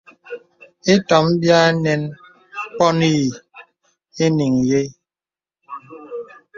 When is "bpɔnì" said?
2.73-3.11